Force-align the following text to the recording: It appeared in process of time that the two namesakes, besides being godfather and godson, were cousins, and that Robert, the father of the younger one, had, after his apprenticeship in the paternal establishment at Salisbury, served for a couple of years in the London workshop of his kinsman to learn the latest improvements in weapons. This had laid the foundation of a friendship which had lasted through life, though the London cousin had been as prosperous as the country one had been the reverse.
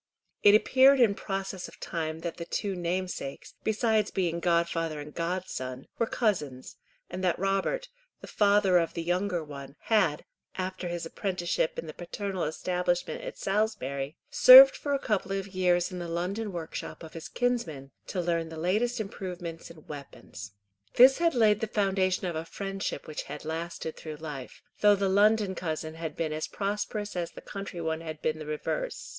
It 0.41 0.55
appeared 0.55 0.99
in 0.99 1.13
process 1.13 1.67
of 1.67 1.79
time 1.79 2.21
that 2.21 2.37
the 2.37 2.45
two 2.45 2.75
namesakes, 2.75 3.53
besides 3.63 4.09
being 4.09 4.39
godfather 4.39 4.99
and 4.99 5.13
godson, 5.13 5.85
were 5.99 6.07
cousins, 6.07 6.77
and 7.11 7.23
that 7.23 7.37
Robert, 7.37 7.87
the 8.19 8.25
father 8.25 8.79
of 8.79 8.95
the 8.95 9.03
younger 9.03 9.43
one, 9.43 9.75
had, 9.93 10.25
after 10.57 10.87
his 10.87 11.05
apprenticeship 11.05 11.77
in 11.77 11.85
the 11.85 11.93
paternal 11.93 12.45
establishment 12.45 13.21
at 13.21 13.37
Salisbury, 13.37 14.15
served 14.31 14.75
for 14.75 14.95
a 14.95 14.97
couple 14.97 15.33
of 15.33 15.49
years 15.49 15.91
in 15.91 15.99
the 15.99 16.07
London 16.07 16.51
workshop 16.51 17.03
of 17.03 17.13
his 17.13 17.29
kinsman 17.29 17.91
to 18.07 18.19
learn 18.19 18.49
the 18.49 18.57
latest 18.57 18.99
improvements 18.99 19.69
in 19.69 19.85
weapons. 19.85 20.53
This 20.95 21.19
had 21.19 21.35
laid 21.35 21.59
the 21.59 21.67
foundation 21.67 22.25
of 22.25 22.35
a 22.35 22.43
friendship 22.43 23.05
which 23.05 23.25
had 23.25 23.45
lasted 23.45 23.97
through 23.97 24.15
life, 24.15 24.63
though 24.79 24.95
the 24.95 25.07
London 25.09 25.53
cousin 25.53 25.93
had 25.93 26.15
been 26.15 26.33
as 26.33 26.47
prosperous 26.47 27.15
as 27.15 27.29
the 27.29 27.41
country 27.41 27.79
one 27.79 28.01
had 28.01 28.19
been 28.23 28.39
the 28.39 28.47
reverse. 28.47 29.09